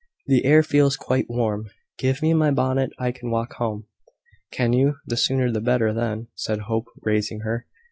[0.25, 1.69] "The air feels quite warm.
[1.99, 2.89] Give me my bonnet.
[2.97, 3.85] I can walk home."
[4.51, 4.95] "Can you?
[5.05, 7.67] The sooner the better, then," said Hope, raising her.